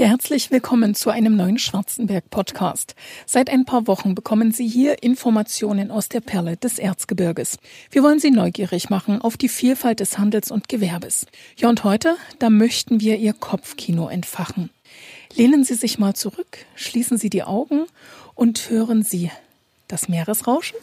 [0.00, 2.94] Ja, herzlich willkommen zu einem neuen Schwarzenberg-Podcast.
[3.26, 7.58] Seit ein paar Wochen bekommen Sie hier Informationen aus der Perle des Erzgebirges.
[7.90, 11.26] Wir wollen Sie neugierig machen auf die Vielfalt des Handels und Gewerbes.
[11.58, 14.70] Ja, und heute, da möchten wir Ihr Kopfkino entfachen.
[15.34, 17.84] Lehnen Sie sich mal zurück, schließen Sie die Augen
[18.34, 19.30] und hören Sie
[19.86, 20.78] das Meeresrauschen?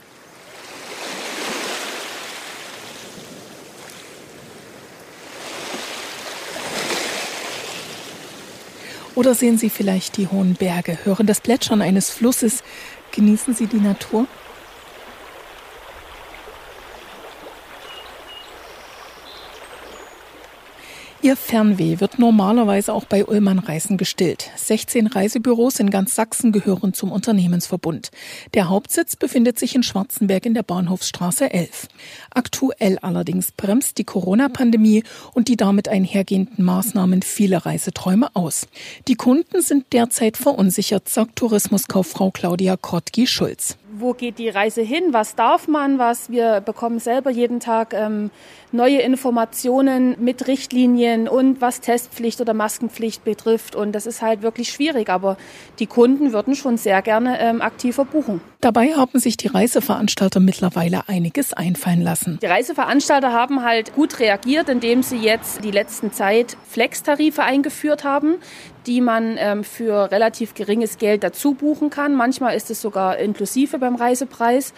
[9.18, 12.62] Oder sehen Sie vielleicht die hohen Berge, hören das Plätschern eines Flusses,
[13.13, 14.27] genießen Sie die Natur?
[21.27, 24.49] Ihr Fernweh wird normalerweise auch bei Ullmann Reisen gestillt.
[24.55, 28.12] 16 Reisebüros in ganz Sachsen gehören zum Unternehmensverbund.
[28.53, 31.90] Der Hauptsitz befindet sich in Schwarzenberg in der Bahnhofsstraße 11.
[32.30, 35.03] Aktuell allerdings bremst die Corona-Pandemie
[35.34, 38.70] und die damit einhergehenden Maßnahmen viele Reiseträume aus.
[39.09, 45.36] Die Kunden sind derzeit verunsichert, sagt Tourismuskauffrau Claudia Krottgi-Schulz wo geht die Reise hin, was
[45.36, 46.30] darf man, was.
[46.30, 48.31] Wir bekommen selber jeden Tag ähm,
[48.72, 53.76] neue Informationen mit Richtlinien und was Testpflicht oder Maskenpflicht betrifft.
[53.76, 55.38] Und das ist halt wirklich schwierig, aber
[55.80, 58.42] die Kunden würden schon sehr gerne ähm, aktiver buchen.
[58.59, 62.39] Dabei haben sich die Reiseveranstalter mittlerweile einiges einfallen lassen.
[62.41, 68.38] Die Reiseveranstalter haben halt gut reagiert, indem sie jetzt die letzten Zeit Flex-Tarife eingeführt haben,
[68.88, 72.16] die man ähm, für relativ geringes Geld dazu buchen kann.
[72.16, 74.73] Manchmal ist es sogar inklusive beim Reisepreis.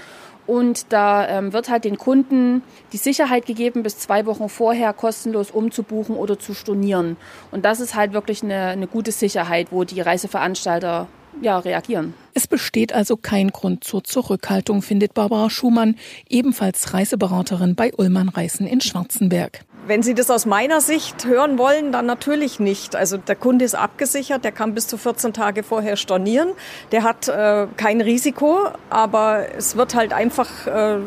[0.46, 5.52] Und da ähm, wird halt den Kunden die Sicherheit gegeben, bis zwei Wochen vorher kostenlos
[5.52, 7.18] umzubuchen oder zu stornieren.
[7.52, 11.08] Und das ist halt wirklich eine, eine gute Sicherheit, wo die Reiseveranstalter
[11.42, 12.14] ja, reagieren.
[12.34, 15.96] Es besteht also kein Grund zur Zurückhaltung, findet Barbara Schumann,
[16.30, 19.62] ebenfalls Reiseberaterin bei Ullmann Reisen in Schwarzenberg.
[19.88, 22.96] Wenn Sie das aus meiner Sicht hören wollen, dann natürlich nicht.
[22.96, 26.50] Also der Kunde ist abgesichert, der kann bis zu 14 Tage vorher stornieren.
[26.92, 31.00] Der hat äh, kein Risiko, aber es wird halt einfach äh,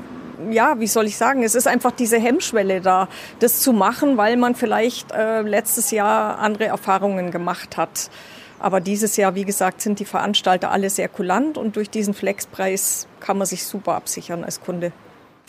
[0.50, 3.08] ja, wie soll ich sagen, es ist einfach diese Hemmschwelle da,
[3.38, 8.10] das zu machen, weil man vielleicht äh, letztes Jahr andere Erfahrungen gemacht hat.
[8.62, 13.08] Aber dieses Jahr, wie gesagt, sind die Veranstalter alle sehr kulant und durch diesen Flexpreis
[13.18, 14.92] kann man sich super absichern als Kunde.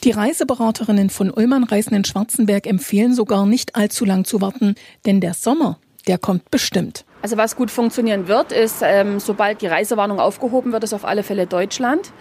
[0.04, 4.74] Die Reiseberaterinnen von Ullmann Reisen in Schwarzenberg empfehlen sogar nicht allzu lang zu warten,
[5.06, 7.06] denn der Sommer, der kommt bestimmt.
[7.22, 11.22] Also was gut funktionieren wird, ist, ähm, sobald die Reisewarnung aufgehoben wird, ist auf alle
[11.22, 12.12] Fälle Deutschland.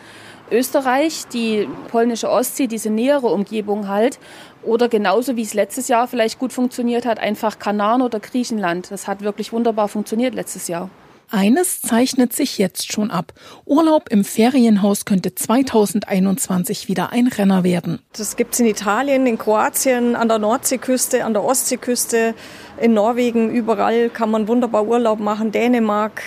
[0.53, 4.19] Österreich, die polnische Ostsee, diese nähere Umgebung halt.
[4.63, 8.91] Oder genauso wie es letztes Jahr vielleicht gut funktioniert hat, einfach Kanaren oder Griechenland.
[8.91, 10.91] Das hat wirklich wunderbar funktioniert letztes Jahr.
[11.35, 13.33] Eines zeichnet sich jetzt schon ab.
[13.65, 18.01] Urlaub im Ferienhaus könnte 2021 wieder ein Renner werden.
[18.13, 22.34] Das gibt's in Italien, in Kroatien, an der Nordseeküste, an der Ostseeküste,
[22.79, 26.23] in Norwegen, überall kann man wunderbar Urlaub machen, Dänemark.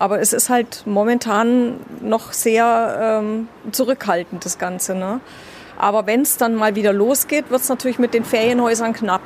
[0.00, 4.94] Aber es ist halt momentan noch sehr ähm, zurückhaltend, das Ganze.
[4.94, 5.20] Ne?
[5.76, 9.20] Aber wenn es dann mal wieder losgeht, wird es natürlich mit den Ferienhäusern knapp,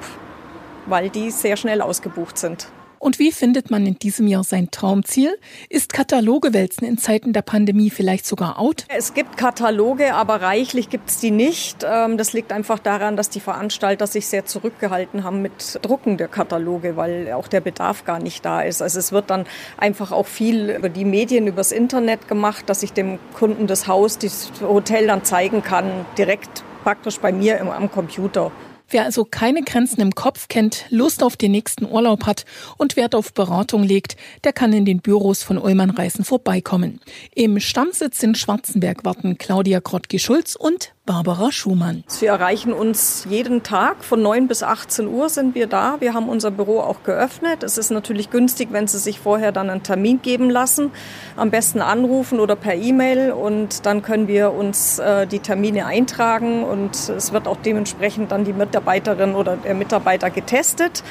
[0.86, 2.66] weil die sehr schnell ausgebucht sind.
[3.04, 5.37] Und wie findet man in diesem Jahr sein Traumziel?
[5.69, 8.87] Ist Kataloge wälzen in Zeiten der Pandemie vielleicht sogar out?
[8.88, 11.84] Es gibt Kataloge, aber reichlich gibt es die nicht.
[11.87, 16.28] Ähm, das liegt einfach daran, dass die Veranstalter sich sehr zurückgehalten haben mit Drucken der
[16.28, 18.81] Kataloge, weil auch der Bedarf gar nicht da ist.
[18.81, 19.44] Also es wird dann
[19.76, 24.16] einfach auch viel über die Medien, übers Internet gemacht, dass ich dem Kunden das Haus,
[24.16, 28.50] das Hotel dann zeigen kann, direkt praktisch bei mir am Computer.
[28.89, 32.45] Wer also keine Grenzen im Kopf kennt, Lust auf den nächsten Urlaub hat
[32.77, 37.00] und Wert auf Beratung legt, der kann in den Büros von Ullmann Reisen vorbeikommen.
[37.34, 42.03] Im Stammsitz in Schwarzenberg warten Claudia Krottke-Schulz und Barbara Schumann.
[42.06, 44.03] Sie erreichen uns jeden Tag.
[44.04, 45.97] Von 9 bis 18 Uhr sind wir da.
[46.00, 47.62] Wir haben unser Büro auch geöffnet.
[47.62, 50.92] Es ist natürlich günstig, wenn Sie sich vorher dann einen Termin geben lassen.
[51.37, 56.65] Am besten anrufen oder per E-Mail und dann können wir uns äh, die Termine eintragen
[56.65, 61.03] und es wird auch dementsprechend dann die Mitarbeiterin oder der Mitarbeiter getestet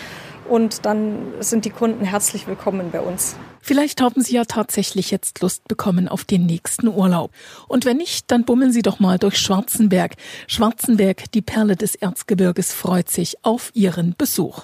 [0.50, 3.36] und dann sind die Kunden herzlich willkommen bei uns.
[3.62, 7.32] Vielleicht haben Sie ja tatsächlich jetzt Lust bekommen auf den nächsten Urlaub.
[7.68, 10.16] Und wenn nicht, dann bummeln Sie doch mal durch Schwarzenberg.
[10.48, 14.64] Schwarzenberg, die Perle des Erzgebirges, freut sich auf Ihren Besuch.